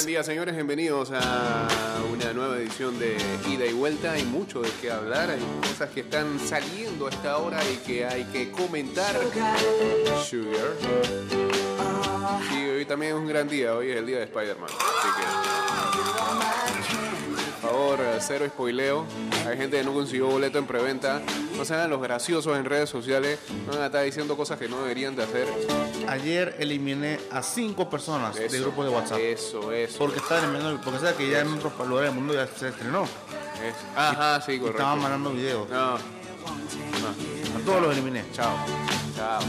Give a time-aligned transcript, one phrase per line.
[0.00, 0.54] Buen día, señores.
[0.54, 1.68] Bienvenidos a
[2.10, 3.18] una nueva edición de
[3.50, 4.12] Ida y Vuelta.
[4.12, 5.28] Hay mucho de qué hablar.
[5.28, 9.14] Hay cosas que están saliendo a esta hora y que hay que comentar.
[10.24, 10.72] Sugar.
[12.50, 13.74] Y hoy también es un gran día.
[13.74, 14.70] Hoy es el día de Spider-Man.
[14.70, 16.59] Así que.
[17.80, 19.06] Favor, cero spoileo.
[19.48, 21.22] Hay gente que no consiguió boleto en preventa.
[21.56, 23.38] No sean los graciosos en redes sociales.
[23.66, 25.48] No van a estar diciendo cosas que no deberían de hacer.
[26.06, 29.18] Ayer eliminé a cinco personas de Eso, grupos de WhatsApp.
[29.20, 29.96] Eso, eso.
[29.98, 33.04] Porque estaba eliminando, porque sabes que ya en otros lugares del mundo ya se estrenó.
[33.04, 34.78] Es- Ajá, sí, correcto.
[34.82, 35.66] estaban mandando videos.
[35.70, 36.00] No, A
[37.64, 38.24] todos los eliminé.
[38.34, 38.54] chao.
[39.16, 39.40] Chao.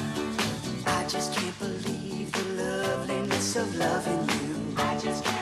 [0.88, 4.56] I just can't believe the loveliness of loving you.
[4.78, 5.41] I just can't believe it's true.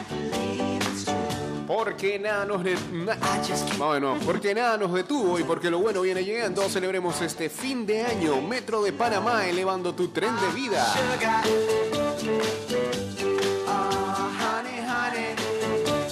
[4.26, 8.42] Porque nada nos detuvo y porque lo bueno viene llegando, celebremos este fin de año.
[8.42, 10.84] Metro de Panamá elevando tu tren de vida.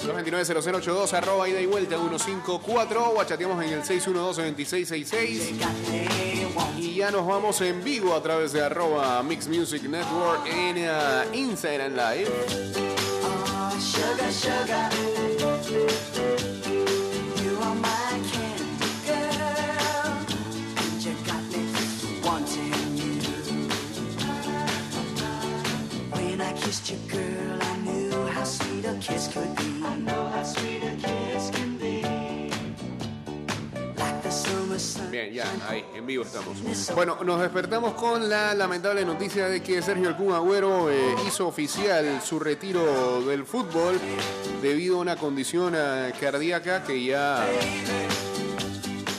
[0.06, 5.58] 229-0082, arroba ida y vuelta 154, o chateamos en el 612-2666.
[5.58, 9.82] Got me want Y ya nos vamos en vivo a través de arroba Mix Music
[9.82, 12.28] Network en eh, Instagram Live.
[35.38, 36.56] Ya, ahí, en vivo estamos.
[36.94, 41.46] Bueno, nos despertamos con la lamentable noticia de que Sergio El Kun Agüero eh, hizo
[41.46, 44.00] oficial su retiro del fútbol
[44.60, 47.46] debido a una condición eh, cardíaca que ya...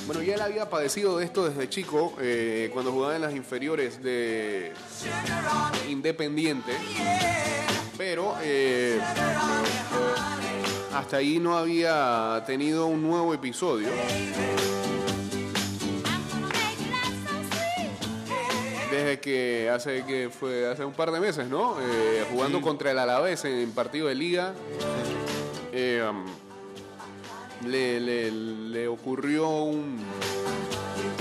[0.07, 4.03] Bueno, ya él había padecido de esto desde chico, eh, cuando jugaba en las inferiores
[4.03, 4.73] de
[5.87, 6.73] Independiente,
[7.97, 8.35] pero
[10.93, 13.87] hasta ahí no había tenido un nuevo episodio.
[18.91, 21.75] Desde que hace que fue hace un par de meses, ¿no?
[21.79, 24.53] Eh, jugando contra el Alavés en partido de liga.
[25.71, 26.25] eh, um,
[27.69, 29.99] le, le- le ocurrió un,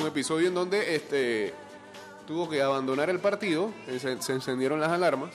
[0.01, 1.53] un episodio en donde este
[2.27, 3.71] tuvo que abandonar el partido.
[3.87, 5.31] eh, Se, se encendieron las alarmas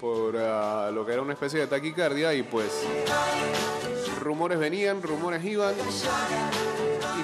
[0.00, 2.66] por ah, lo que era una especie de taquicardia y pues
[4.20, 5.74] rumores venían, rumores iban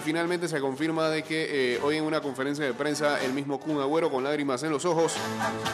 [0.03, 3.81] finalmente se confirma de que eh, hoy en una conferencia de prensa el mismo Kun
[3.81, 5.15] Agüero con lágrimas en los ojos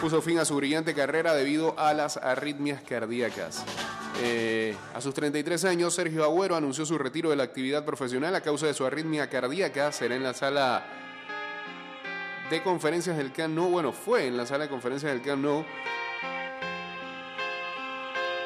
[0.00, 3.64] puso fin a su brillante carrera debido a las arritmias cardíacas.
[4.22, 8.40] Eh, a sus 33 años, Sergio Agüero anunció su retiro de la actividad profesional a
[8.40, 9.92] causa de su arritmia cardíaca.
[9.92, 10.84] Será en la sala
[12.50, 13.58] de conferencias del Camp.
[13.58, 15.64] Bueno, fue en la sala de conferencias del Camp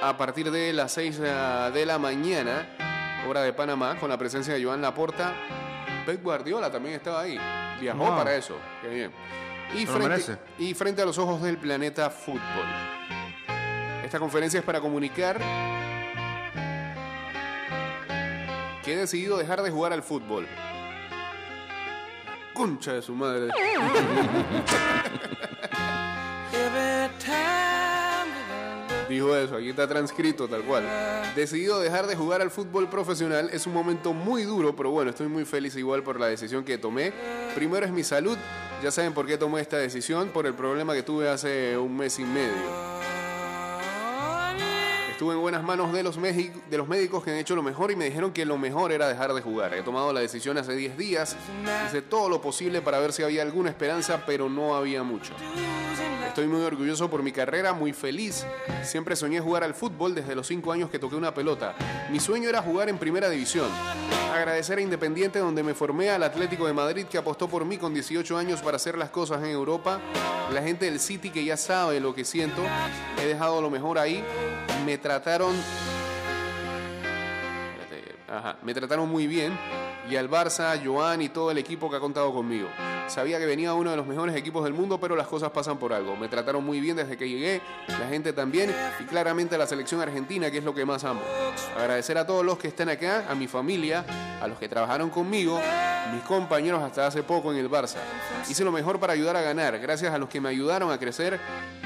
[0.02, 2.68] a partir de las 6 de la mañana,
[3.28, 5.32] hora de Panamá, con la presencia de Joan Laporta.
[6.04, 7.38] Pep Guardiola también estaba ahí.
[7.80, 8.16] Viajó Wow.
[8.16, 8.56] para eso.
[8.80, 9.12] Qué bien.
[9.74, 12.40] Y frente, y frente a los ojos del planeta fútbol.
[14.04, 15.38] Esta conferencia es para comunicar
[18.84, 20.46] que he decidido dejar de jugar al fútbol.
[22.52, 23.48] Concha de su madre.
[29.12, 30.84] Dijo eso, aquí está transcrito tal cual.
[31.36, 35.28] Decidido dejar de jugar al fútbol profesional es un momento muy duro, pero bueno, estoy
[35.28, 37.12] muy feliz igual por la decisión que tomé.
[37.54, 38.38] Primero es mi salud,
[38.82, 42.18] ya saben por qué tomé esta decisión, por el problema que tuve hace un mes
[42.20, 42.54] y medio.
[45.10, 47.96] Estuve en buenas manos de los, de los médicos que han hecho lo mejor y
[47.96, 49.74] me dijeron que lo mejor era dejar de jugar.
[49.74, 51.36] He tomado la decisión hace 10 días,
[51.86, 55.34] hice todo lo posible para ver si había alguna esperanza, pero no había mucho.
[56.32, 58.46] Estoy muy orgulloso por mi carrera, muy feliz.
[58.84, 61.74] Siempre soñé jugar al fútbol desde los 5 años que toqué una pelota.
[62.10, 63.68] Mi sueño era jugar en primera división.
[64.32, 67.92] Agradecer a Independiente donde me formé al Atlético de Madrid que apostó por mí con
[67.92, 70.00] 18 años para hacer las cosas en Europa.
[70.54, 72.62] La gente del City que ya sabe lo que siento.
[73.22, 74.24] He dejado lo mejor ahí.
[74.86, 75.54] Me trataron
[78.62, 79.52] me trataron muy bien.
[80.10, 82.68] Y al Barça, Joan y todo el equipo que ha contado conmigo.
[83.08, 85.92] Sabía que venía uno de los mejores equipos del mundo, pero las cosas pasan por
[85.92, 86.16] algo.
[86.16, 90.50] Me trataron muy bien desde que llegué, la gente también, y claramente la selección argentina,
[90.50, 91.20] que es lo que más amo.
[91.76, 94.04] Agradecer a todos los que están acá, a mi familia,
[94.40, 95.60] a los que trabajaron conmigo,
[96.12, 97.98] mis compañeros hasta hace poco en el Barça.
[98.48, 99.78] Hice lo mejor para ayudar a ganar.
[99.78, 101.38] Gracias a los que me ayudaron a crecer,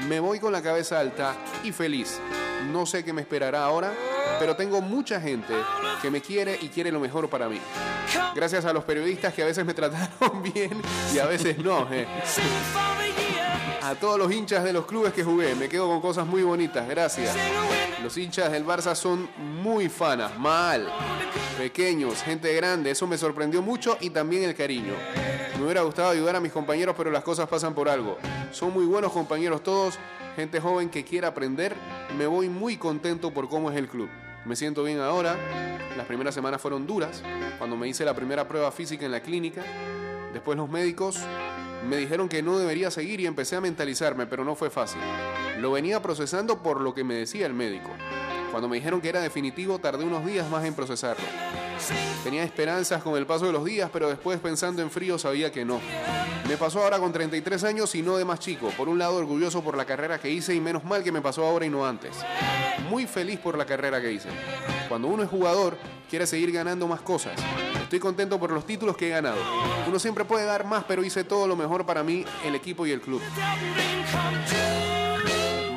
[0.07, 2.19] me voy con la cabeza alta y feliz.
[2.71, 3.93] No sé qué me esperará ahora,
[4.39, 5.53] pero tengo mucha gente
[6.01, 7.59] que me quiere y quiere lo mejor para mí.
[8.35, 10.81] Gracias a los periodistas que a veces me trataron bien
[11.13, 11.87] y a veces no.
[11.91, 12.07] eh.
[13.87, 16.85] A todos los hinchas de los clubes que jugué, me quedo con cosas muy bonitas,
[16.89, 17.33] gracias.
[18.03, 19.29] Los hinchas del Barça son
[19.63, 20.91] muy fanas, mal.
[21.57, 24.91] Pequeños, gente grande, eso me sorprendió mucho y también el cariño.
[25.57, 28.17] Me hubiera gustado ayudar a mis compañeros, pero las cosas pasan por algo.
[28.51, 29.97] Son muy buenos compañeros todos,
[30.35, 31.73] gente joven que quiere aprender.
[32.17, 34.09] Me voy muy contento por cómo es el club.
[34.43, 35.37] Me siento bien ahora.
[35.95, 37.23] Las primeras semanas fueron duras,
[37.57, 39.63] cuando me hice la primera prueba física en la clínica.
[40.33, 41.21] Después los médicos
[41.87, 45.01] me dijeron que no debería seguir y empecé a mentalizarme, pero no fue fácil.
[45.59, 47.89] Lo venía procesando por lo que me decía el médico.
[48.51, 51.25] Cuando me dijeron que era definitivo, tardé unos días más en procesarlo.
[52.23, 55.65] Tenía esperanzas con el paso de los días, pero después pensando en frío sabía que
[55.65, 55.79] no.
[56.47, 58.69] Me pasó ahora con 33 años y no de más chico.
[58.77, 61.45] Por un lado orgulloso por la carrera que hice y menos mal que me pasó
[61.45, 62.15] ahora y no antes.
[62.89, 64.29] Muy feliz por la carrera que hice.
[64.87, 65.77] Cuando uno es jugador,
[66.09, 67.33] quiere seguir ganando más cosas.
[67.83, 69.37] Estoy contento por los títulos que he ganado.
[69.87, 72.91] Uno siempre puede dar más, pero hice todo lo mejor para mí, el equipo y
[72.91, 73.21] el club.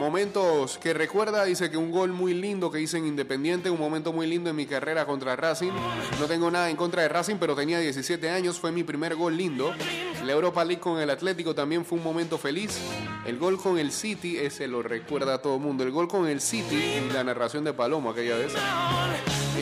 [0.01, 4.15] Momentos que recuerda, dice que un gol muy lindo que hice en Independiente, un momento
[4.15, 5.73] muy lindo en mi carrera contra Racing.
[6.19, 9.37] No tengo nada en contra de Racing, pero tenía 17 años, fue mi primer gol
[9.37, 9.75] lindo.
[10.25, 12.81] La Europa League con el Atlético también fue un momento feliz.
[13.27, 15.85] El gol con el City, ese lo recuerda a todo el mundo.
[15.85, 16.83] El gol con el City
[17.13, 18.55] la narración de Palomo aquella vez.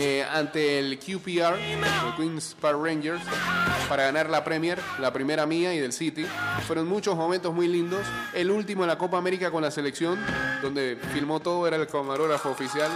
[0.00, 3.20] Eh, ante el QPR, el Queens Park Rangers,
[3.88, 6.24] para ganar la Premier, la primera mía y del City.
[6.68, 8.02] Fueron muchos momentos muy lindos.
[8.32, 10.16] El último en la Copa América con la selección,
[10.62, 12.92] donde filmó todo, era el camarógrafo oficial.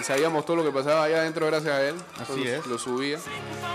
[0.00, 1.94] Y sabíamos todo lo que pasaba allá adentro gracias a él.
[2.14, 2.66] Así Entonces, es.
[2.66, 3.18] Lo subía.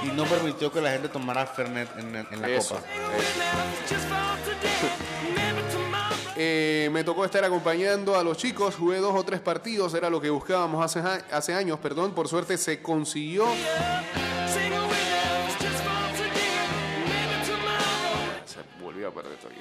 [0.04, 2.76] Y no permitió que la gente tomara Fernet en, en la Eso.
[2.76, 2.88] copa.
[6.44, 10.20] Eh, me tocó estar acompañando a los chicos, jugué dos o tres partidos, era lo
[10.20, 13.46] que buscábamos hace, años, perdón, por suerte se consiguió.
[18.48, 19.60] Se volvió a perder esto aquí.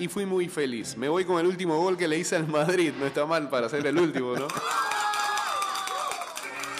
[0.00, 0.96] Y fui muy feliz.
[0.96, 2.92] Me voy con el último gol que le hice al Madrid.
[2.98, 4.48] No está mal para ser el último, ¿no?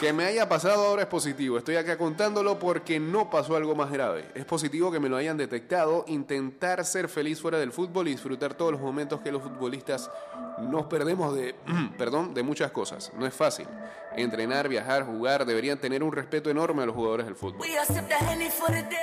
[0.02, 1.58] Que me haya pasado ahora es positivo.
[1.58, 4.28] Estoy acá contándolo porque no pasó algo más grave.
[4.34, 8.54] Es positivo que me lo hayan detectado, intentar ser feliz fuera del fútbol y disfrutar
[8.54, 10.10] todos los momentos que los futbolistas
[10.58, 11.54] nos perdemos de,
[11.98, 13.12] perdón, de muchas cosas.
[13.16, 13.68] No es fácil.
[14.16, 17.64] Entrenar, viajar, jugar, deberían tener un respeto enorme a los jugadores del fútbol.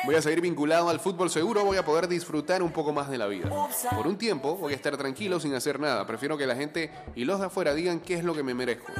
[0.03, 3.17] Voy a seguir vinculado al fútbol seguro, voy a poder disfrutar un poco más de
[3.17, 3.49] la vida.
[3.95, 6.05] Por un tiempo voy a estar tranquilo sin hacer nada.
[6.05, 8.91] Prefiero que la gente y los de afuera digan qué es lo que me merezco.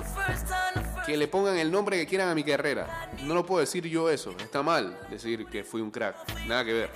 [1.06, 3.10] Que le pongan el nombre que quieran a mi carrera.
[3.24, 4.32] No lo puedo decir yo eso.
[4.40, 6.16] Está mal decir que fui un crack.
[6.48, 6.92] Nada que ver.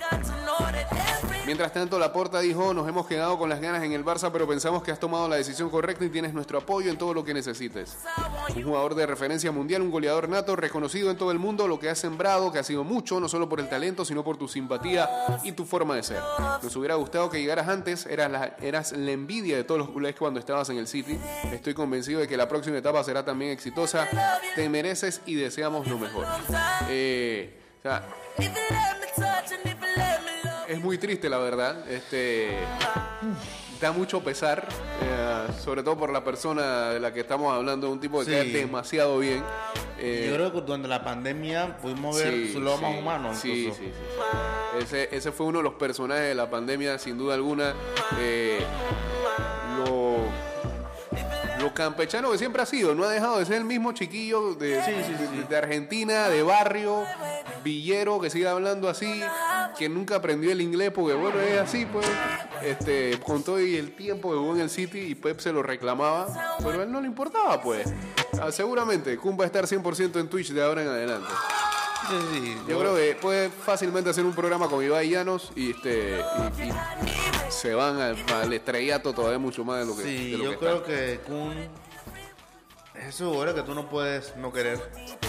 [1.46, 4.82] Mientras tanto, Laporta dijo, nos hemos quedado con las ganas en el Barça, pero pensamos
[4.82, 7.98] que has tomado la decisión correcta y tienes nuestro apoyo en todo lo que necesites.
[8.56, 11.90] Un jugador de referencia mundial, un goleador nato, reconocido en todo el mundo, lo que
[11.90, 15.08] has sembrado, que ha sido mucho, no solo por el talento, sino por tu simpatía
[15.42, 16.20] y tu forma de ser.
[16.62, 20.14] Nos hubiera gustado que llegaras antes, eras la, eras la envidia de todos los culés
[20.16, 21.18] cuando estabas en el City.
[21.52, 23.93] Estoy convencido de que la próxima etapa será también exitosa.
[24.54, 26.26] Te mereces y deseamos lo mejor.
[26.88, 28.02] Eh, o sea,
[30.68, 31.88] es muy triste, la verdad.
[31.90, 32.58] Este
[33.80, 34.66] da mucho pesar,
[35.02, 38.30] eh, sobre todo por la persona de la que estamos hablando, un tipo que Sí.
[38.32, 39.42] cae demasiado bien.
[39.98, 43.34] Eh, Yo creo que durante la pandemia pudimos ver sí, su lado más sí, humano.
[43.34, 43.92] Sí, sí.
[44.80, 47.74] Ese, ese fue uno de los personajes de la pandemia, sin duda alguna.
[48.18, 48.64] Eh,
[51.64, 54.68] lo campechano que siempre ha sido, no ha dejado de ser el mismo chiquillo de,
[54.76, 57.04] de- de Argentina, de barrio,
[57.64, 59.22] villero, que sigue hablando así,
[59.78, 62.06] que nunca aprendió el inglés, porque bueno, es así, pues.
[62.62, 65.62] Este, con todo y el tiempo que jugó en el City y Pep se lo
[65.62, 66.26] reclamaba,
[66.58, 67.86] pero a él no le importaba, pues.
[68.40, 71.28] Ah, seguramente, Kun va a estar 100% en Twitch de ahora en adelante.
[72.08, 76.20] Sí, sí, Yo creo que puede fácilmente hacer un programa con Ibai Llanos y este
[76.58, 76.72] y, y
[77.50, 80.50] se van al, al estrellato todavía mucho más de lo que, Sí, de lo yo
[80.50, 81.56] que creo que Kun
[82.94, 84.80] es ese jugador que tú no puedes no querer.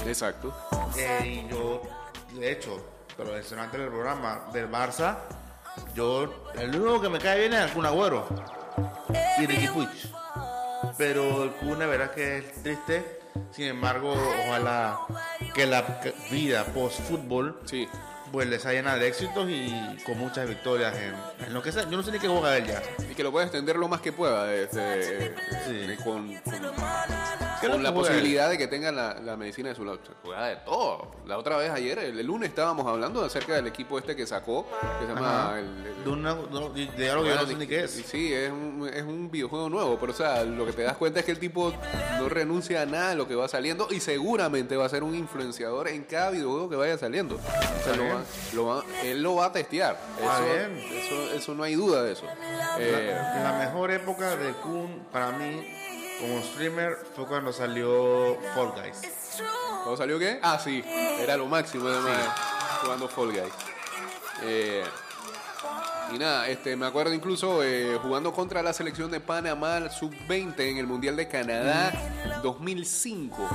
[0.05, 0.55] Exacto.
[0.97, 1.81] Eh, y yo,
[2.33, 2.83] de hecho,
[3.17, 5.17] pero mencionaste en el programa del Barça,
[5.93, 8.27] yo, el único que me cae bien es el Kun Agüero
[9.39, 9.89] y Ricky Puig.
[10.97, 13.19] Pero el Kun, de verdad que es triste.
[13.51, 14.13] Sin embargo,
[14.47, 14.97] ojalá
[15.53, 15.83] que la
[16.31, 17.87] vida post-fútbol Sí.
[18.31, 21.15] pues les haya llena de éxitos y con muchas victorias en,
[21.45, 21.83] en lo que sea.
[21.89, 22.81] Yo no sé ni qué juega él ya.
[23.09, 24.53] Y que lo pueda extender lo más que pueda.
[24.53, 25.33] este,
[25.65, 25.95] Sí.
[26.03, 26.71] con, con- ¿Qué es lo
[27.71, 29.99] con la posibilidad de que tengan la, la medicina de su lado.
[30.23, 31.11] Juega de todo.
[31.25, 34.65] La otra vez ayer, el, el lunes, estábamos hablando acerca del equipo este que sacó,
[34.99, 35.55] que se llama...
[35.57, 37.91] El- el- De, una, de, de algo que yo no sé ni qué es.
[37.91, 41.19] Sí, es un, es un videojuego nuevo, pero o sea, lo que te das cuenta
[41.19, 41.73] es que el tipo
[42.19, 45.15] no renuncia a nada de lo que va saliendo y seguramente va a ser un
[45.15, 47.35] influenciador en cada videojuego que vaya saliendo.
[47.35, 49.97] O sea, lo va- lo va- él lo va a testear.
[50.19, 50.77] Eso, bien.
[50.93, 52.25] eso, eso no hay duda de eso.
[52.79, 55.65] Eh, La mejor época de Kun para mí
[56.19, 59.01] como streamer fue cuando salió Fall Guys.
[59.83, 60.39] ¿Cómo salió qué?
[60.41, 60.83] Ah, sí,
[61.19, 62.27] era lo máximo además
[62.81, 63.53] jugando Fall Guys.
[64.43, 64.83] Eh,
[66.15, 70.77] y nada, este, me acuerdo incluso eh, jugando contra la selección de Panamá sub-20 en
[70.77, 71.91] el Mundial de Canadá
[72.41, 73.47] 2005.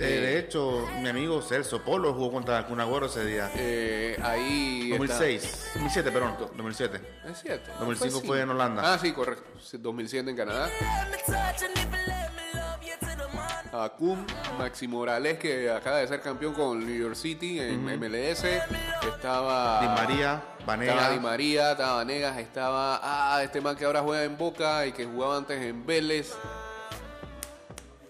[0.00, 3.50] Eh, de hecho, mi amigo Celso Polo jugó contra Kun Agüero ese día.
[3.56, 4.90] Eh, ahí.
[4.90, 6.96] 2006, 2007, perdón, 2007.
[6.96, 7.70] está- Es cierto.
[7.80, 8.26] 2005 sí.
[8.26, 8.94] fue en Holanda.
[8.94, 9.44] Ah, sí, correcto.
[9.60, 10.68] Sí, 2007 en Canadá.
[13.84, 14.24] Acum,
[14.58, 18.44] Maxi Morales, que acaba de ser campeón con New York City en MLS.
[19.06, 19.80] Estaba.
[19.80, 21.20] Di María, Estaba Di.
[21.20, 23.00] María, estaba Vanegas, estaba.
[23.02, 26.32] Ah, este man que ahora juega en Boca y que jugaba antes en Vélez.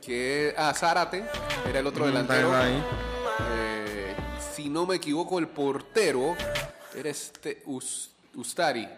[0.05, 0.55] Que.
[0.57, 1.25] Ah, Zárate,
[1.69, 2.51] era el otro Ujú, delantero.
[3.53, 4.15] Eh,
[4.55, 6.35] si no me equivoco, el portero
[6.95, 8.89] era este Us- Ustari.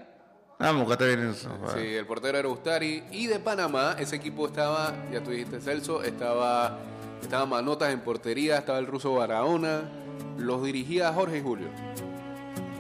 [0.63, 1.49] Ah, buscate bien eso.
[1.75, 3.03] Sí, el portero era Ustari.
[3.11, 6.79] Y de Panamá, ese equipo estaba, ya tú dijiste Celso, estaba,
[7.23, 9.91] estaba Manotas en portería, estaba el ruso Barahona.
[10.37, 11.69] Los dirigía Jorge y Julio.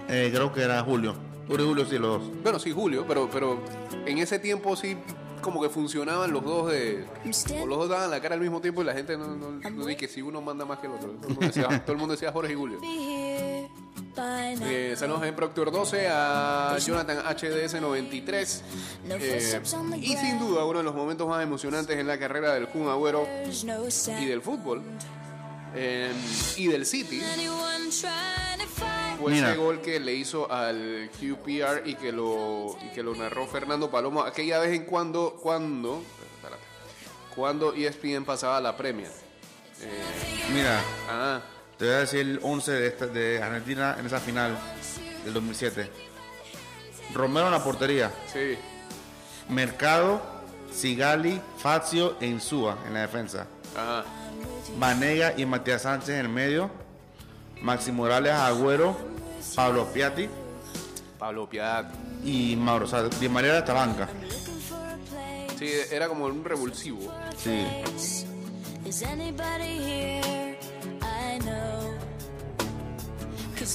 [0.08, 1.14] Eh, creo que era Julio.
[1.48, 2.42] Julio y Julio, sí, los dos.
[2.42, 3.58] Bueno, sí, Julio, pero, pero
[4.04, 4.96] en ese tiempo sí
[5.40, 7.06] como que funcionaban los dos de...
[7.62, 9.86] o los dos daban la cara al mismo tiempo y la gente no, no, no
[9.86, 11.08] dice que si uno manda más que el otro.
[11.12, 12.78] Todo el mundo decía, todo el mundo decía Jorge y Julio.
[14.62, 18.62] Eh, saludos en Proctor 12 a Jonathan HDS 93.
[19.08, 19.62] Eh,
[20.00, 23.26] y sin duda uno de los momentos más emocionantes en la carrera del Kun Agüero
[23.46, 24.82] y del fútbol
[25.74, 26.12] eh,
[26.56, 27.22] y del City
[29.20, 29.50] fue Mira.
[29.50, 33.90] ese gol que le hizo al QPR y que lo y que lo narró Fernando
[33.90, 36.02] Palomo aquella vez en cuando cuando
[36.36, 36.62] espérate,
[37.34, 39.08] cuando ESPN pasaba la premia.
[39.82, 41.40] Eh, Mira, ah,
[41.80, 44.56] te voy a decir el 11 de, esta- de Argentina en esa final
[45.24, 45.90] del 2007.
[47.14, 48.12] Romero en la portería.
[48.32, 48.56] sí.
[49.48, 50.22] Mercado,
[50.72, 53.48] Sigali, Fazio e Insúa en la defensa.
[53.76, 54.04] Ajá.
[54.78, 56.70] Vanega y Matías Sánchez en el medio.
[57.60, 58.96] Maxi Morales, Agüero,
[59.56, 60.28] Pablo Piatti
[61.18, 61.86] Pablo Piat.
[62.24, 62.84] y Mauro.
[62.86, 64.08] O sea, Di María era esta banca.
[65.58, 67.12] Sí, era como un revulsivo.
[67.36, 67.66] Sí.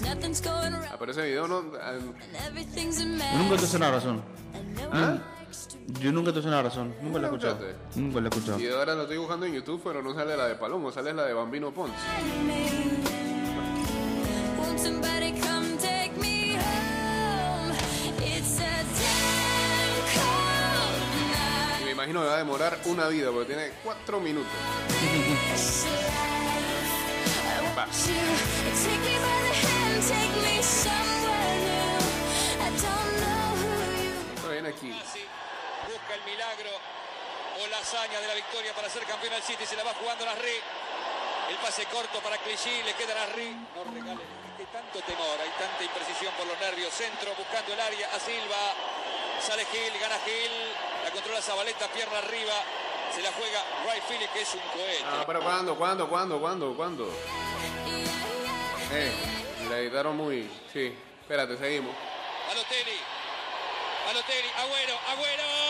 [0.04, 2.14] Ah, pero ese video no ah, and
[2.48, 3.60] everything's a Yo nunca mess.
[3.62, 4.22] te hice una razón.
[4.92, 5.18] ¿Ah?
[6.02, 6.94] Yo nunca te hice una razón.
[7.02, 7.58] Nunca la he escuchado.
[7.58, 8.00] Fíjate.
[8.02, 8.60] Nunca la he escuchado.
[8.60, 11.24] y ahora lo estoy buscando en YouTube, pero no sale la de Palomo, sale la
[11.24, 11.94] de Bambino Pons.
[21.82, 24.52] Y me imagino que va a demorar una vida porque tiene cuatro minutos.
[28.88, 29.75] I
[34.68, 34.92] aquí.
[34.92, 36.72] Busca el milagro
[37.62, 39.66] o la hazaña de la victoria para ser campeón al City.
[39.66, 40.58] Se la va jugando Nasri.
[41.50, 43.54] El pase corto para Clichy, le queda Nasri.
[43.76, 44.24] No regale,
[44.58, 46.94] hay tanto temor, hay tanta imprecisión por los nervios.
[46.94, 48.62] Centro buscando el área a Silva.
[49.40, 50.54] Sale Gil, gana Gil.
[51.04, 52.56] La controla Zabaleta, pierna arriba.
[53.14, 55.06] Se la juega Ray Phillips, que es un cohete.
[55.06, 57.08] Ah, pero ¿cuándo, cuándo, cuándo, cuándo, cuándo?
[58.92, 60.50] Eh, La editaron muy...
[60.72, 61.94] Sí, espérate, seguimos.
[62.48, 63.00] Balotelli.
[64.06, 65.65] Balotelli, Agüero, Agüero.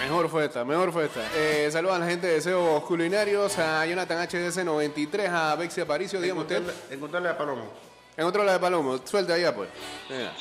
[0.00, 1.20] Mejor fue esta, mejor fue esta.
[1.36, 6.40] Eh, saludos a la gente de Deseos Culinarios, a Jonathan HDS93, a Bexi Aparicio, dígame
[6.40, 6.56] usted.
[6.56, 7.70] encontrarle, encontrarle a Palomo.
[8.16, 9.68] En otro lado de Palomo, suelta allá pues.
[10.08, 10.32] Venga.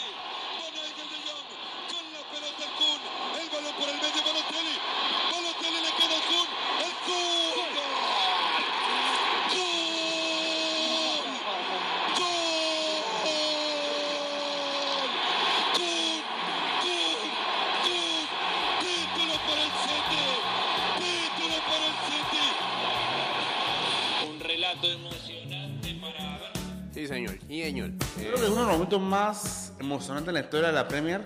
[24.74, 26.94] Relato emocionante para ver.
[26.94, 27.38] Sí, señor.
[27.48, 27.90] Sí, señor.
[27.90, 30.88] Eh, Creo que es uno de los momentos más emocionantes en la historia de la
[30.88, 31.24] Premier.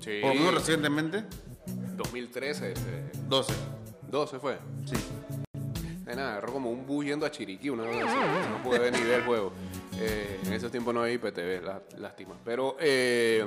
[0.00, 0.18] Sí.
[0.20, 1.24] Por lo menos recientemente.
[1.96, 3.52] 2013, este, 12.
[4.10, 4.58] 12 fue.
[4.86, 4.96] Sí.
[6.04, 7.98] De nada, agarró como un bus yendo a Chiriquí, una así.
[8.50, 9.52] No pude ver ni ver el juego.
[9.98, 12.34] Eh, en esos tiempos no había IPTV, lá- lástima.
[12.44, 13.44] Pero, eh,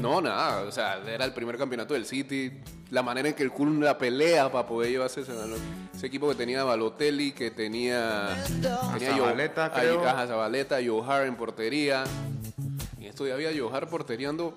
[0.00, 0.62] no, nada.
[0.62, 2.60] O sea, era el primer campeonato del City.
[2.90, 5.60] La manera en que el Kun la pelea para poder llevarse ese, balón.
[5.94, 8.34] ese equipo que tenía Balotelli, que tenía.
[8.98, 10.02] tenía Zabaleta, a- creo.
[10.02, 12.04] Zabaleta, Johar en portería.
[12.98, 14.54] Y esto ya había Johar porteriando.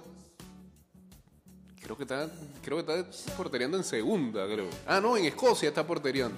[1.92, 2.30] Creo que está,
[2.64, 4.68] creo que está porteriando en segunda, creo.
[4.88, 6.38] Ah, no, en Escocia está porteriando.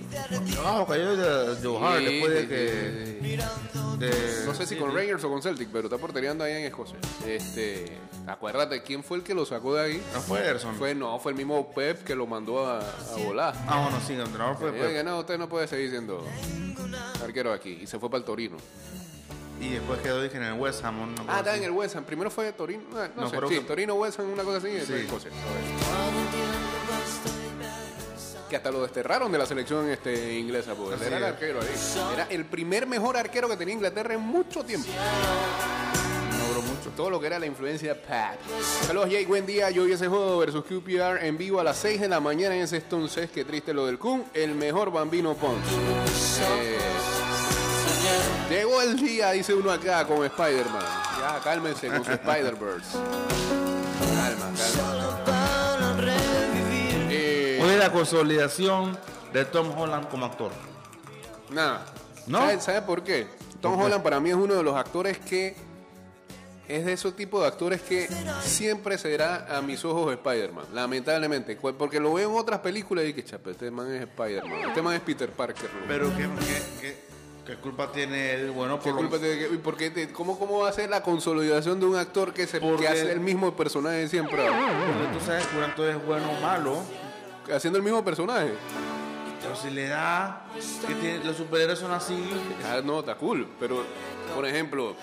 [0.60, 2.56] Abajo cayó de Sí, después de que.
[4.00, 4.96] de- No sé si con.
[4.96, 6.98] Rangers o con Celtic, pero está porteriando ahí en Escocia.
[7.28, 10.04] Este, acuérdate, ¿quién fue el que lo sacó de ahí?
[10.14, 10.74] No fue Ederson.
[10.76, 13.54] Fue, no, fue el mismo Pep que lo mandó a, a volar.
[13.68, 14.72] Ah, bueno, sí, el entrenador fue.
[14.72, 15.06] Oiga, Pep.
[15.06, 16.26] no, usted no puede seguir siendo
[17.24, 17.78] arquero aquí.
[17.84, 18.58] Y se fue para el Torino.
[19.64, 21.02] Y después quedó, dije, en el West Ham.
[21.02, 22.04] una cosa Ah, está en el West Ham.
[22.04, 22.84] Primero fue Torino.
[22.96, 23.38] ah, no, No, sé.
[23.48, 24.80] Sí, que- Torino, West Ham, una cosa así.
[24.86, 24.94] Sí.
[24.94, 25.32] Escocia.
[28.50, 31.68] Que hasta lo desterraron de la selección este, inglesa, porque Así era el arquero ahí.
[32.14, 34.90] Era el primer mejor arquero que tenía Inglaterra en mucho tiempo.
[34.92, 36.90] No duró mucho.
[36.96, 38.38] todo lo que era la influencia Pat.
[38.86, 39.72] Saludos Jake, buen día.
[39.72, 42.62] Yo vi ese juego versus QPR en vivo a las 6 de la mañana en
[42.64, 43.32] ese entonces.
[43.32, 45.58] Qué triste lo del Kun, el mejor bambino Pons.
[46.62, 46.78] Eh,
[48.54, 50.84] llegó el día, dice uno acá con Spider-Man.
[51.20, 52.98] Ya, cálmense con su Spider-Verse.
[54.16, 54.52] Calma,
[55.26, 55.98] calma.
[57.10, 58.98] Eh, Hoy es la consolidación
[59.32, 60.52] de Tom Holland como actor.
[61.50, 61.86] Nada.
[62.28, 62.40] ¿No?
[62.40, 63.28] ¿Sabe, sabe por qué?
[63.62, 63.86] Tom ¿Por qué?
[63.86, 65.56] Holland para mí es uno de los actores que
[66.68, 68.08] es de esos tipos de actores que
[68.42, 71.58] siempre será a mis ojos Spider-Man, lamentablemente.
[71.58, 74.70] Porque lo veo en otras películas y que chape, este man es Spider-Man.
[74.70, 75.70] Este man es Peter Parker.
[75.74, 75.88] ¿no?
[75.88, 77.04] Pero ¿qué, qué, qué,
[77.46, 78.52] qué culpa tiene él?
[78.52, 80.90] Bueno, ¿Qué por lo- culpa tiene que- por qué te- cómo, ¿Cómo va a ser
[80.90, 84.38] la consolidación de un actor que, se, que Porque- hace el mismo personaje siempre?
[84.46, 86.78] porque tú sabes actor es bueno o malo.
[87.54, 88.54] Haciendo el mismo personaje.
[89.42, 90.46] Pero si le da
[90.88, 92.18] que tiene- los superhéroes son así.
[92.66, 93.46] Ah, no, está cool.
[93.60, 93.84] Pero,
[94.34, 94.96] por ejemplo,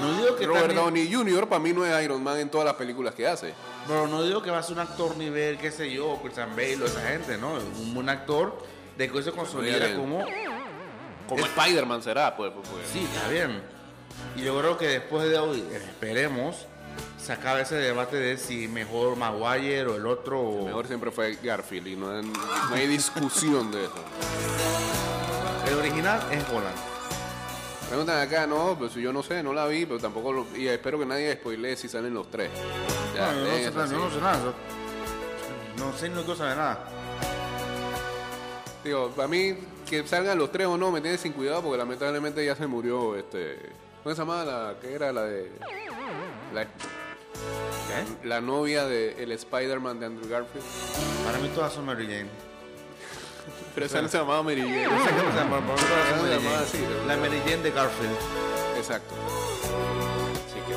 [0.00, 1.48] No digo que Robert también- Downey Jr.
[1.48, 3.54] para mí no es Iron Man en todas las películas que hace.
[3.86, 6.82] Pero no digo que va a ser un actor nivel, qué sé yo, Christian Bale
[6.82, 7.52] o esa gente, ¿no?
[7.54, 8.58] Un buen actor
[8.98, 9.96] de que se consolida Bien.
[11.28, 11.42] Como.
[11.42, 12.52] Como Spider-Man será, pues.
[12.52, 12.88] pues, pues.
[12.92, 13.62] Sí, está bien.
[14.36, 16.66] Y yo creo que después de hoy, esperemos,
[17.22, 20.40] se acabe ese debate de si mejor Maguire o el otro.
[20.40, 23.94] o- Mejor siempre fue Garfield y no hay, no hay discusión de eso.
[25.68, 26.76] El original es Holland.
[27.88, 30.98] Preguntan acá, no, pues yo no sé, no la vi, pero tampoco lo, y espero
[30.98, 32.50] que nadie spoilee si salen los tres.
[33.14, 34.38] Ya, no, yo no, sé, nada, yo no sé nada.
[35.78, 36.84] No sé, no quiero saber nada.
[38.82, 39.54] Digo, para mí,
[39.86, 43.16] que salgan los tres o no, me tiene sin cuidado porque lamentablemente ya se murió,
[43.16, 43.58] este...
[44.02, 45.50] ¿Cómo se llamaba la que era la de...
[46.52, 48.26] La, ¿Qué?
[48.26, 50.64] la novia del el Spider-Man de Andrew Garfield?
[51.24, 52.28] Para mí todas son Mary Jane.
[53.74, 54.84] Pero esa no se llamaba Mary Jane.
[54.84, 58.16] No sé cómo se llamaba así, de La Mary Jane de Garfield.
[58.76, 59.14] Exacto.
[60.46, 60.74] Así que...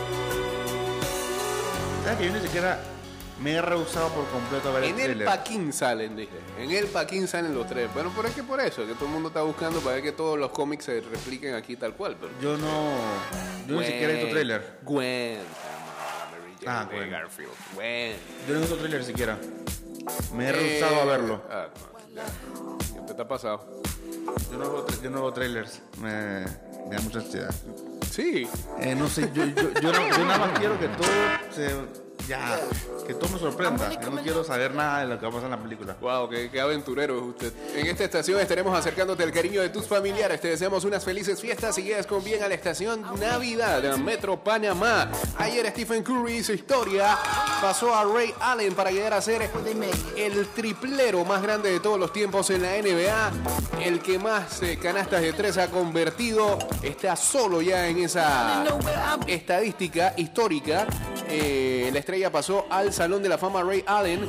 [2.03, 2.79] ¿Sabes que yo ni siquiera
[3.41, 5.25] me he rehusado por completo a ver el En el thriller?
[5.25, 6.31] Paquín salen, dije.
[6.59, 7.89] En el Paquín salen los tres.
[7.93, 10.11] Bueno, pero es que por eso, que todo el mundo está buscando para ver que
[10.11, 12.17] todos los cómics se repliquen aquí tal cual.
[12.19, 12.31] Pero...
[12.41, 12.91] Yo no.
[13.67, 14.79] Yo ni siquiera he visto trailer.
[14.83, 15.39] Gwen.
[16.67, 17.09] Ah, Gwen.
[17.09, 17.51] Garfield.
[17.75, 18.15] Gwen.
[18.47, 19.37] Yo no he visto trailer siquiera.
[20.35, 21.43] Me he rehusado Eh, a verlo.
[21.49, 22.23] Ah, no, ya.
[22.95, 23.81] ¿Qué te está pasado?
[24.51, 25.81] Yo no veo, yo no veo trailers.
[26.01, 26.41] Me,
[26.89, 27.53] me da mucha ansiedad.
[28.11, 28.49] Sí.
[28.79, 31.07] Eh, no sé, yo, yo, yo, no- yo nada más quiero que todo
[31.55, 31.69] se.
[32.27, 32.59] Ya,
[33.07, 33.89] que todo me sorprenda.
[33.99, 35.95] Yo no quiero saber nada de lo que va a pasar en la película.
[35.99, 37.53] Wow, qué, qué aventurero es usted.
[37.75, 40.39] En esta estación estaremos acercándote el cariño de tus familiares.
[40.39, 44.43] Te deseamos unas felices fiestas y llegues con bien a la estación Navidad de Metro
[44.43, 45.09] Panamá.
[45.37, 47.17] Ayer Stephen Curry hizo historia.
[47.61, 49.49] Pasó a Ray Allen para llegar a ser
[50.15, 53.31] el triplero más grande de todos los tiempos en la NBA.
[53.83, 56.57] El que más eh, canastas de tres ha convertido.
[56.81, 58.63] Está solo ya en esa
[59.27, 60.87] estadística histórica.
[61.27, 64.25] Eh, la estrella pasó al Salón de la Fama Ray Allen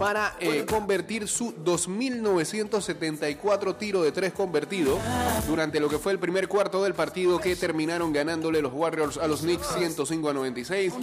[0.00, 4.98] para eh, convertir su 2.974 tiro de tres convertido
[5.46, 9.28] durante lo que fue el primer cuarto del partido que terminaron ganándole los Warriors a
[9.28, 10.94] los Knicks 105 a 96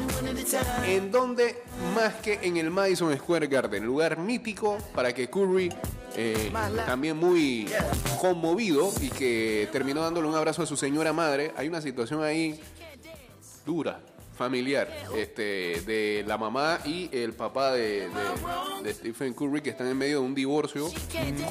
[0.87, 1.61] en donde
[1.93, 5.71] más que en el Madison Square Garden lugar mítico para que Curry
[6.15, 6.51] eh,
[6.87, 7.69] también muy
[8.19, 11.53] conmovido y que terminó dándole un abrazo a su señora madre.
[11.55, 12.59] Hay una situación ahí
[13.63, 14.01] dura
[14.37, 18.07] familiar este, de la mamá y el papá de,
[18.85, 20.89] Stephen Curry que están en medio de un divorcio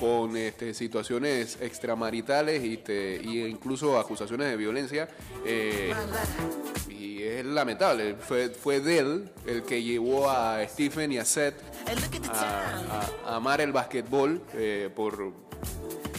[0.01, 5.09] con este, situaciones extramaritales y, este, y incluso acusaciones de violencia.
[5.45, 5.93] eh,
[6.89, 8.15] y es lamentable.
[8.15, 11.57] Fue, fue el que llevó a Stephen y a Seth
[12.33, 15.33] a amar el basquetbol eh, por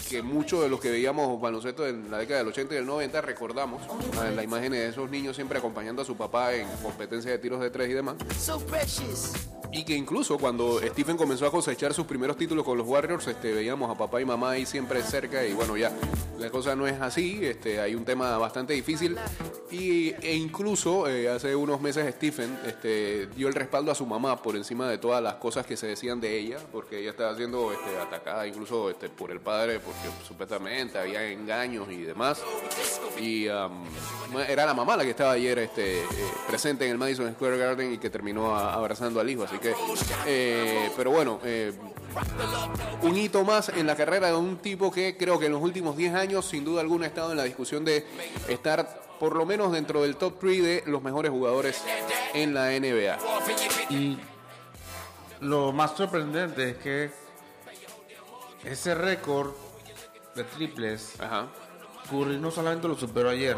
[0.08, 3.22] que muchos de los que veíamos baloncesto en la década del 80 y del 90
[3.22, 3.82] recordamos
[4.20, 7.60] ah, la imagen de esos niños siempre acompañando a su papá en competencia de tiros
[7.60, 8.16] de tres y demás.
[8.40, 9.34] So precious.
[9.72, 13.54] Y que incluso cuando Stephen comenzó a cosechar sus primeros títulos con los Warriors, este,
[13.54, 15.92] veíamos a papá y mamá ahí siempre cerca y bueno, ya
[16.40, 19.18] la cosa no es así, este, hay un tema bastante difícil
[19.70, 24.42] y, e incluso eh, hace unos meses Stephen este, dio el respaldo a su mamá
[24.42, 27.72] por encima de todas las cosas que se decían de ella, porque ella estaba siendo
[27.74, 32.42] este, atacada incluso este, por el padre, porque supuestamente había engaños y demás.
[33.20, 33.84] Y um,
[34.48, 36.06] era la mamá la que estaba ayer este, eh,
[36.48, 39.44] presente en el Madison Square Garden y que terminó abrazando al hijo.
[39.44, 39.74] Así que,
[40.26, 41.74] eh, pero bueno, eh,
[43.02, 45.98] un hito más en la carrera de un tipo que creo que en los últimos
[45.98, 48.06] 10 años, sin duda alguna, ha estado en la discusión de
[48.48, 51.82] estar por lo menos dentro del top 3 de los mejores jugadores
[52.34, 53.18] en la NBA.
[53.90, 54.18] Y
[55.42, 57.28] lo más sorprendente es que
[58.64, 59.52] ese récord
[60.38, 61.48] de triples, Ajá.
[62.10, 63.58] Curry no solamente lo superó ayer,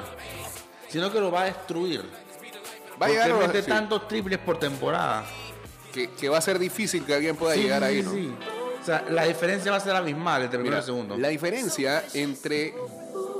[0.88, 2.04] sino que lo va a destruir.
[3.02, 5.24] Va a llegar mete sí, tantos triples por temporada.
[5.94, 8.12] que, que va a ser difícil que alguien pueda Sí, llegar ahí, ¿no?
[8.12, 8.34] sí.
[8.82, 11.18] O sea, la diferencia va a ser abismal entre primero y segundo.
[11.18, 12.74] La diferencia entre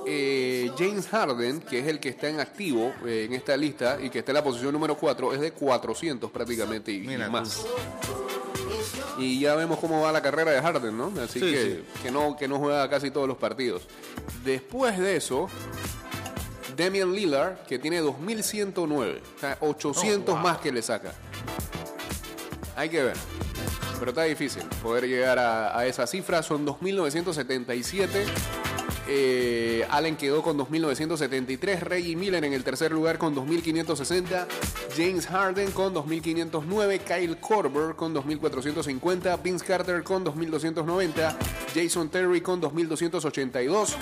[0.06, 4.10] eh, James Harden, que es el que está en activo eh, en esta lista y
[4.10, 7.50] que está en la posición número 4, es de 400 prácticamente y, Mira tú.
[9.20, 11.12] Y ya vemos cómo va la carrera de Harden, ¿no?
[11.22, 11.84] Así Sí, que, sí.
[12.04, 13.84] que, no, que no juega casi todos los partidos.
[14.44, 15.48] Después de eso,
[16.78, 20.44] Damian Lillard, que tiene 2109, o sea, 800 Oh, wow.
[20.48, 21.14] más que le saca.
[22.76, 23.16] Hay que ver.
[24.00, 26.42] Pero está difícil poder llegar a, a esa cifra.
[26.42, 28.26] Son 2.977.
[29.12, 31.80] Eh, Allen quedó con 2.973.
[31.80, 34.46] Reggie Miller en el tercer lugar con 2.560.
[34.96, 37.00] James Harden con 2.509.
[37.00, 39.42] Kyle Korver con 2.450.
[39.42, 41.36] Vince Carter con 2.290.
[41.74, 43.96] Jason Terry con 2.282.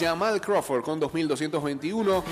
[0.00, 2.24] Jamal Crawford con 2.221.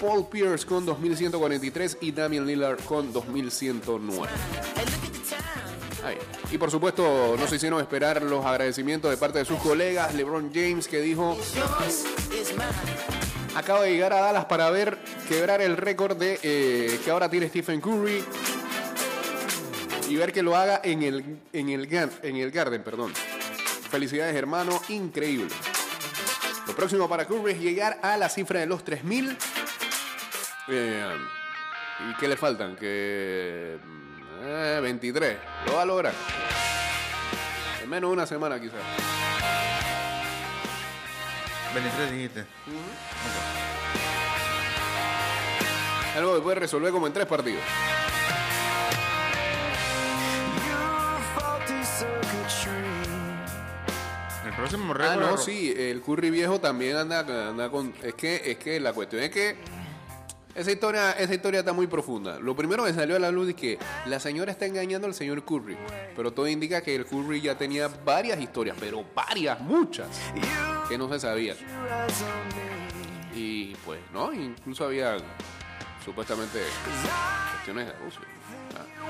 [0.00, 4.28] Paul Pierce con 2.143 y Damian Lillard con 2.109.
[6.02, 6.16] Ahí.
[6.52, 10.14] Y por supuesto, no se hicieron esperar los agradecimientos de parte de sus colegas.
[10.14, 11.38] LeBron James que dijo:
[13.54, 17.48] Acabo de llegar a Dallas para ver quebrar el récord de eh, que ahora tiene
[17.48, 18.24] Stephen Curry
[20.08, 21.88] y ver que lo haga en el, en el,
[22.22, 22.82] en el Garden.
[22.82, 23.12] Perdón.
[23.90, 24.80] Felicidades, hermano.
[24.88, 25.54] Increíble.
[26.66, 29.36] Lo próximo para Curry es llegar a la cifra de los 3000.
[30.68, 31.16] Eh,
[32.08, 32.76] ¿Y qué le faltan?
[32.76, 33.78] Que.
[34.42, 35.36] Eh, 23.
[35.66, 36.12] Lo va a lograr.
[37.82, 38.78] En menos de una semana, quizás.
[41.74, 42.44] 23 dijiste.
[46.16, 47.62] Algo que puede resolver como en tres partidos.
[54.46, 55.20] El próximo Ah, récord.
[55.30, 57.92] no, sí, el Curry viejo también anda, anda con.
[58.02, 59.56] Es que, es que la cuestión es que.
[60.54, 62.38] Esa historia, esa historia está muy profunda.
[62.38, 65.44] Lo primero que salió a la luz es que la señora está engañando al señor
[65.44, 65.76] Curry.
[66.16, 70.08] Pero todo indica que el Curry ya tenía varias historias, pero varias, muchas,
[70.88, 71.56] que no se sabían.
[73.34, 74.32] Y pues, ¿no?
[74.32, 75.16] Incluso había
[76.04, 76.58] supuestamente
[77.52, 78.20] cuestiones de abuso.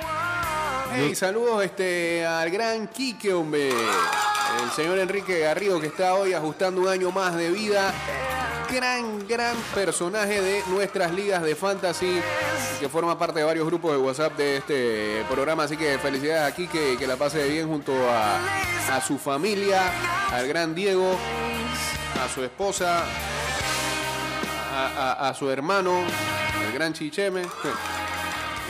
[0.02, 0.92] Ah.
[0.94, 3.70] Hey, saludos este, al gran Quique, hombre.
[3.70, 7.94] El señor Enrique Garrido que está hoy ajustando un año más de vida.
[8.72, 12.20] Gran, gran personaje de nuestras ligas de fantasy
[12.78, 15.64] que forma parte de varios grupos de WhatsApp de este programa.
[15.64, 18.38] Así que felicidades a Quique, que la pase bien junto a,
[18.96, 19.82] a su familia,
[20.32, 21.16] al gran Diego,
[22.24, 23.02] a su esposa,
[24.72, 24.86] a,
[25.24, 26.04] a- a su hermano,
[26.66, 27.42] el gran Chicheme,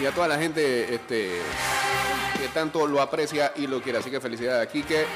[0.00, 1.40] y a toda la gente este,
[2.40, 3.98] que tanto lo aprecia y lo quiere.
[3.98, 5.02] Así que felicidades a Kike.
[5.02, 5.06] Eh,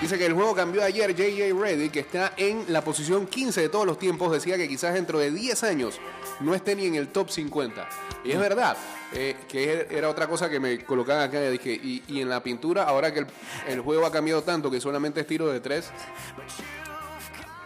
[0.00, 1.14] dice que el juego cambió ayer.
[1.14, 4.94] JJ Reddy, que está en la posición 15 de todos los tiempos, decía que quizás
[4.94, 6.00] dentro de 10 años
[6.40, 7.88] no esté ni en el top 50.
[8.24, 8.76] Y es verdad,
[9.12, 11.40] eh, que era otra cosa que me colocaban acá.
[11.40, 13.26] Dije, y, y en la pintura, ahora que el,
[13.66, 15.90] el juego ha cambiado tanto que solamente es tiro de 3,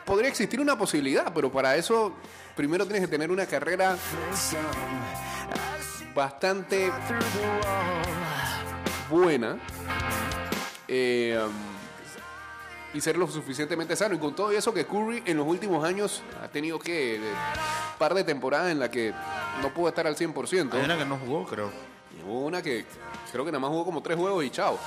[0.05, 2.15] podría existir una posibilidad, pero para eso
[2.57, 3.97] primero tienes que tener una carrera
[6.15, 6.91] bastante
[9.13, 9.59] buena.
[10.89, 11.39] Eh,
[12.95, 14.15] y ser lo suficientemente sano.
[14.15, 17.21] Y con todo eso que Curry en los últimos años ha tenido que
[17.99, 19.15] par de temporadas en la que
[19.63, 20.73] no pudo estar al 100%.
[20.75, 21.71] Hay una que no jugó, creo.
[22.19, 22.85] Y Hubo una que
[23.31, 24.79] creo que nada más jugó como tres juegos y chao.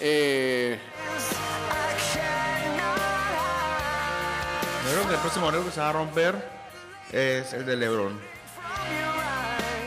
[0.00, 0.78] Eh,
[4.84, 6.50] Yo creo que el próximo récord que se va a romper
[7.12, 8.20] es el de LeBron.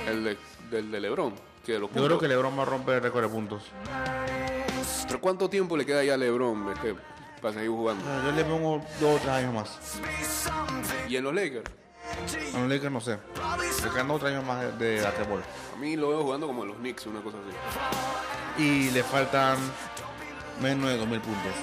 [0.08, 0.38] el de,
[0.72, 1.49] del de LeBron.
[1.70, 3.62] Que de los Yo creo que LeBron va a romper el récord de puntos.
[5.08, 6.96] Pero ¿cuánto tiempo le queda ya a LeBron este,
[7.40, 8.04] para seguir jugando?
[8.08, 9.78] Ah, Yo le pongo dos o tres años más.
[11.08, 11.70] Y en los Lakers,
[12.56, 13.20] A los Lakers no sé.
[13.84, 15.14] Le quedan dos o tres años más de, de a
[15.80, 18.64] mí lo veo jugando como en los Knicks, una cosa así.
[18.64, 19.60] Y le faltan
[20.60, 21.54] menos de 2.000 puntos.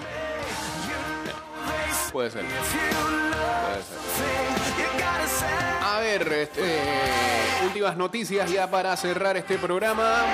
[2.13, 2.45] Puede ser.
[2.45, 4.46] Puede ser.
[6.23, 6.81] Este,
[7.65, 10.25] últimas noticias ya para cerrar este programa.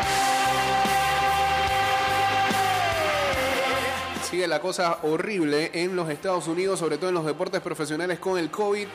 [4.31, 8.38] Sigue la cosa horrible en los Estados Unidos, sobre todo en los deportes profesionales con
[8.38, 8.87] el COVID.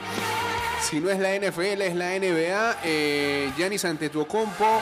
[0.82, 2.78] Si no es la NFL, es la NBA.
[2.84, 4.82] Eh, Giannis Antetokounmpo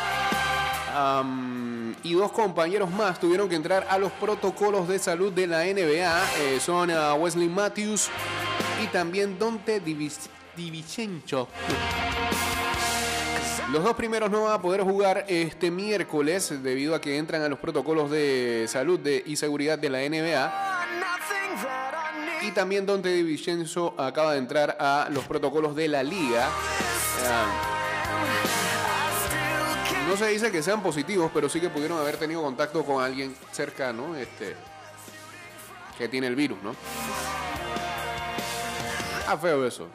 [2.04, 6.24] y dos compañeros más tuvieron que entrar a los protocolos de salud de la NBA.
[6.40, 8.10] Eh, son ah, Wesley Matthews
[8.84, 11.48] y también Dante Divis- Divincenzo.
[13.72, 17.50] Los dos primeros no van a poder jugar este miércoles debido a que entran a
[17.50, 20.76] los protocolos de salud y seguridad de la NBA.
[22.44, 26.48] Y también Dante DiVincenzo acaba de entrar a los protocolos de la liga.
[27.28, 27.76] Ah,
[30.08, 33.36] no se dice que sean positivos, pero sí que pudieron haber tenido contacto con alguien
[33.52, 34.56] cercano este,
[35.98, 36.76] que tiene el virus, ¿no?
[39.28, 39.88] Ah, feo eso.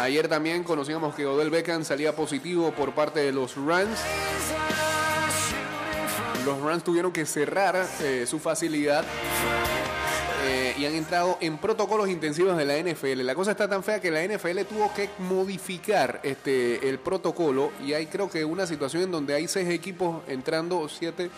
[0.00, 3.98] Ayer también conocíamos que Odell Beckham salía positivo por parte de los Rams.
[6.46, 9.04] Los Rams tuvieron que cerrar eh, su facilidad
[10.44, 13.22] eh, y han entrado en protocolos intensivos de la NFL.
[13.26, 17.92] La cosa está tan fea que la NFL tuvo que modificar este, el protocolo y
[17.92, 21.28] hay creo que una situación en donde hay seis equipos entrando, siete,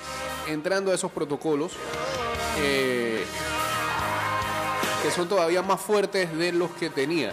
[0.48, 1.72] entrando a esos protocolos.
[2.62, 3.24] eh,
[5.02, 7.32] que son todavía más fuertes de los que tenía.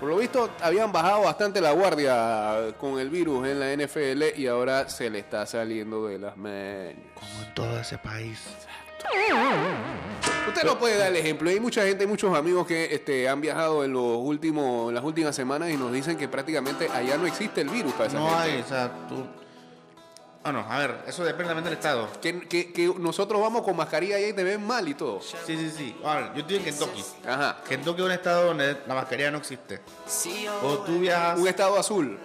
[0.00, 4.46] Por lo visto, habían bajado bastante la guardia con el virus en la NFL y
[4.46, 6.94] ahora se le está saliendo de las manos.
[7.14, 8.40] Como en todo ese país.
[10.48, 11.48] Usted no puede dar el ejemplo.
[11.50, 15.34] Hay mucha gente, muchos amigos que este, han viajado en los últimos, en las últimas
[15.34, 18.42] semanas y nos dicen que prácticamente allá no existe el virus para esa No gente.
[18.52, 19.26] hay, o sea, tú.
[20.44, 22.06] Bueno, a ver, eso depende también del estado.
[22.20, 25.20] Que, que- que nosotros vamos con mascarilla y ahí te ven mal y todo.
[25.22, 25.96] Sí, sí, sí.
[26.04, 27.04] A ver, yo estoy en Kentucky.
[27.26, 27.56] Ajá.
[27.66, 29.80] Kentucky es un estado donde la mascarilla no existe.
[30.62, 31.38] O tú viajas.
[31.40, 32.18] Un estado azul.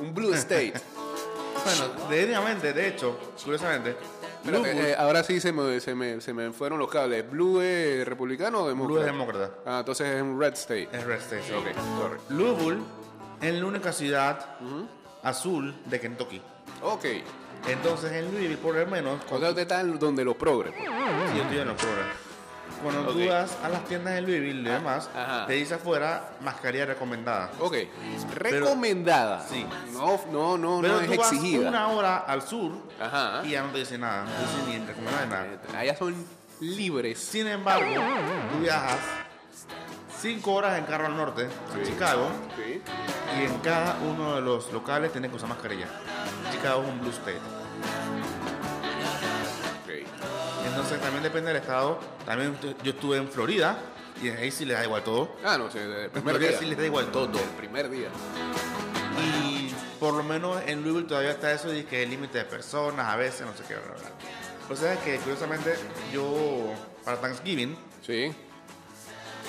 [0.00, 0.72] Un blue state.
[1.64, 3.90] Bueno, definitivamente, de hecho, curiosamente.
[4.42, 7.30] Espérate, Louisville- eh, ahora sí se me, se, me, se me fueron los cables.
[7.30, 8.92] ¿Blue es republicano o demócrata?
[8.94, 9.50] Blue es demócrata.
[9.64, 10.88] Ah, entonces es un red state.
[10.92, 11.42] Es Red State.
[11.46, 11.52] sí.
[11.52, 11.66] Ok,
[12.00, 12.18] sorry.
[12.30, 12.82] Louisville
[13.40, 14.56] es la única ciudad
[15.22, 16.40] azul de Kentucky.
[16.82, 17.04] Ok.
[17.68, 20.74] Entonces en Louisville, por lo menos, O cuando sea, usted está en donde los progres.
[20.76, 20.84] Sí,
[21.36, 22.14] yo estoy en los programas.
[22.82, 23.12] Cuando Ok.
[23.12, 25.46] tú vas a las tiendas de Louisville y demás, ajá.
[25.46, 27.50] te dice afuera mascarilla recomendada.
[27.60, 27.74] Ok.
[28.34, 29.46] Recomendada.
[29.48, 29.66] Sí.
[29.92, 31.68] No, no, no, Pero no es tú vas exigida.
[31.68, 33.42] una hora al sur Ajá.
[33.44, 34.24] y ya no te dice nada.
[34.24, 35.78] No te dice ni recomendada ni nada.
[35.78, 36.14] Allá son
[36.60, 37.18] libres.
[37.18, 37.90] Sin embargo,
[38.52, 38.98] tú viajas
[40.20, 42.82] cinco horas en carro al norte, a Chicago, Sí.
[43.40, 45.86] y en cada uno de los locales tienes que usar mascarilla.
[46.52, 47.38] Chicago es un blue state.
[49.84, 50.66] Ok.
[50.66, 51.98] Entonces también depende del estado.
[52.26, 53.78] También yo estuve en Florida
[54.22, 55.36] y ahí sí les da igual todo.
[55.44, 56.58] Ah, no sé, el primer día.
[56.58, 57.38] sí les da igual todo.
[57.38, 58.08] El primer día.
[59.22, 63.06] Y por lo menos en Louisville todavía está eso de que el límite de personas,
[63.08, 64.10] a veces, no sé qué, bla, bla, bla.
[64.70, 65.74] O sea que curiosamente
[66.12, 66.72] yo,
[67.04, 68.32] para Thanksgiving, Sí.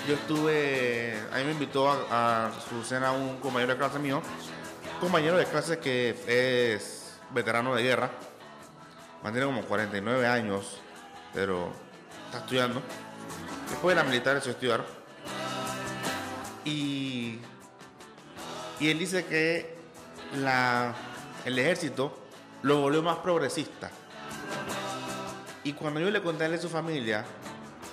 [0.07, 4.21] Yo estuve, a mí me invitó a, su cena un compañero de clase mío,
[4.99, 8.09] compañero de clase que es veterano de guerra,
[9.23, 10.79] mantiene como 49 años,
[11.33, 11.71] pero
[12.25, 12.81] está estudiando.
[13.69, 14.83] Después de la militar, eso estudiar.
[16.65, 17.39] Y,
[18.79, 19.77] y él dice que
[20.41, 20.93] la,
[21.45, 22.17] el ejército
[22.63, 23.91] lo volvió más progresista.
[25.63, 27.23] Y cuando yo le conté a él a su familia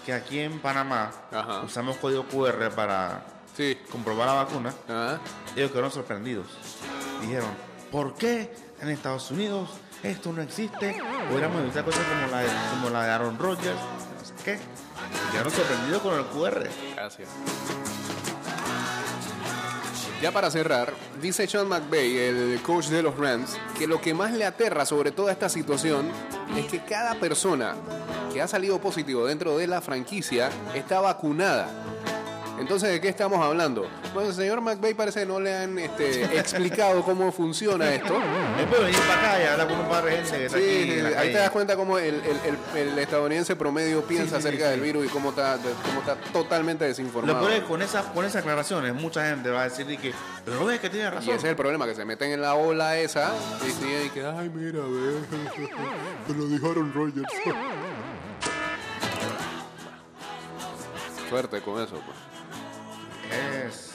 [0.08, 1.60] que aquí en Panamá Ajá.
[1.60, 3.20] usamos código QR para
[3.54, 3.76] Sí.
[3.92, 4.72] comprobar la vacuna,
[5.54, 6.46] ellos quedaron sorprendidos.
[7.20, 7.50] Dijeron,
[7.92, 9.68] ¿por qué en Estados Unidos
[10.02, 10.98] esto no existe?
[11.28, 13.76] Podríamos evitar cosas como la de, como la de Aaron Rodgers,
[14.18, 14.58] no sé qué.
[15.30, 16.70] Quedaron sorprendidos con el QR.
[16.94, 17.28] Gracias.
[20.22, 24.32] Ya para cerrar, dice Sean McVay, el coach de los Rams, que lo que más
[24.32, 26.10] le aterra sobre toda esta situación
[26.56, 27.74] es que cada persona
[28.32, 31.68] que ha salido positivo dentro de la franquicia está vacunada.
[32.60, 33.88] Entonces, ¿de qué estamos hablando?
[34.12, 38.16] Bueno, el señor McVeigh parece que no le han este, explicado cómo funciona esto.
[38.58, 40.64] Él puede venir para acá y hablar con un par de gente que está Sí,
[40.64, 41.32] aquí sí, en la ahí calle.
[41.34, 42.40] te das cuenta cómo el, el-
[42.74, 44.86] el- el estadounidense promedio piensa Sí, sí, acerca sí, del sí.
[44.86, 47.38] virus y cómo está, de- cómo está totalmente Lo desinformado.
[47.38, 50.12] peor es que con esas, con esas aclaraciones, mucha gente va a decir de que,
[50.44, 51.28] pero no ves que tiene Y razón.
[51.34, 54.26] ese es el problema, que se meten en la ola esa y siguen y que,
[54.26, 55.20] ay, mira, ve,
[56.26, 57.22] te lo dijeron Rogers.
[61.28, 62.16] Suerte con eso, pues.
[63.68, 63.88] Es-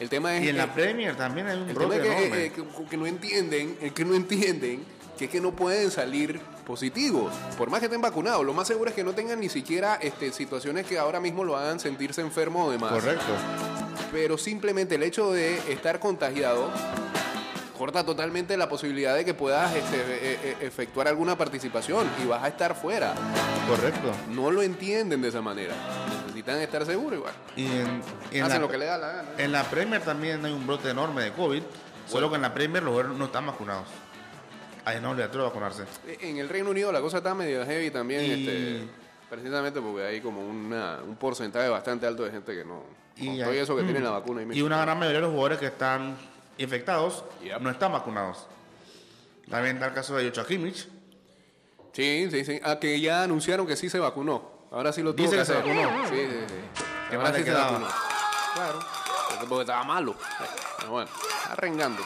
[0.00, 2.46] El tema es Y en que- la Premier también hay un el tema es que,
[2.46, 4.84] eh, que- que no entienden, es que no entienden
[5.16, 8.44] que es que no pueden salir positivos, por más que estén vacunados.
[8.44, 11.56] Lo más seguro es que no tengan ni siquiera este, situaciones que ahora mismo lo
[11.56, 12.90] hagan sentirse enfermo o demás.
[12.92, 13.32] Correcto.
[14.12, 16.70] pero simplemente el hecho de estar contagiado
[17.76, 22.42] corta totalmente la posibilidad de que puedas este, e- e- efectuar alguna participación y vas
[22.44, 23.12] a estar fuera.
[23.68, 24.12] Correcto.
[24.30, 25.74] No lo entienden de esa manera.
[26.34, 27.32] Necesitan estar seguros igual.
[27.56, 29.28] Y en, y en Hacen la, lo que le da la gana.
[29.38, 31.62] en la Premier también hay un brote enorme de COVID,
[32.08, 33.86] solo que en la Premier los jugadores no están vacunados.
[34.84, 35.84] Ahí no obligatorio vacunarse.
[36.20, 38.88] En el Reino Unido la cosa está medio heavy también, Y- este,
[39.30, 42.82] precisamente porque hay como una- un porcentaje bastante alto de gente que no...
[43.16, 43.86] Y con todo hay- eso que mm.
[43.86, 44.42] tienen la vacuna.
[44.42, 46.16] Y, Y una gran mayoría de los jugadores que están
[46.58, 47.60] infectados Yep.
[47.60, 48.46] no están vacunados.
[49.48, 50.88] También está el caso de Joshua Kimmich.
[51.92, 52.60] Sí, sí, sí.
[52.64, 54.52] Ah, que ya anunciaron que sí se vacunó.
[54.74, 56.08] Ahora sí lo tuvo Dice que que se vacunó.
[56.08, 56.54] Sí, sí, sí.
[57.08, 57.86] Qué Ahora sí se vacunó.
[58.54, 58.78] Claro.
[59.48, 60.16] Porque estaba malo.
[60.78, 61.10] Pero bueno,
[61.48, 62.02] arrengando.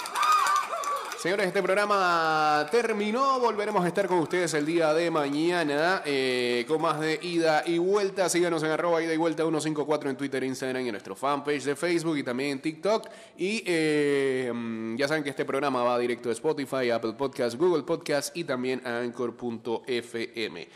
[1.18, 3.40] Señores, este programa terminó.
[3.40, 7.78] Volveremos a estar con ustedes el día de mañana eh, con más de ida y
[7.78, 8.28] vuelta.
[8.28, 11.74] Síganos en arroba ida y vuelta 154 en Twitter, Instagram y en nuestro fanpage de
[11.74, 13.08] Facebook y también en TikTok.
[13.38, 17.82] Y eh, mm, ya saben que este programa va directo a Spotify, Apple Podcasts, Google
[17.82, 20.68] Podcasts y también a Anchor.fm.